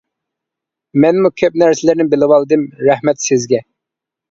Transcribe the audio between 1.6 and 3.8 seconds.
نەرسىلەرنى بىلىۋالدىم رەھمەت سىزگە.